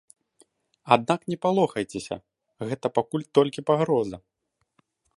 Аднак 0.95 1.19
не 1.33 1.37
палохайцеся, 1.43 2.17
гэта 2.71 2.87
пакуль 2.99 3.29
толькі 3.41 3.67
пагроза. 3.69 4.17